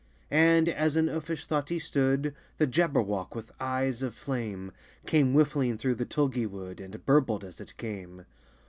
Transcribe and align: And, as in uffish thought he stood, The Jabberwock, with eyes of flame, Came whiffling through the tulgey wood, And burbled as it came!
And, 0.31 0.67
as 0.67 0.97
in 0.97 1.05
uffish 1.09 1.45
thought 1.45 1.69
he 1.69 1.77
stood, 1.77 2.33
The 2.57 2.65
Jabberwock, 2.65 3.35
with 3.35 3.51
eyes 3.59 4.01
of 4.01 4.15
flame, 4.15 4.71
Came 5.05 5.33
whiffling 5.35 5.77
through 5.77 5.93
the 5.93 6.07
tulgey 6.07 6.47
wood, 6.47 6.79
And 6.79 7.05
burbled 7.05 7.43
as 7.43 7.61
it 7.61 7.77
came! 7.77 8.25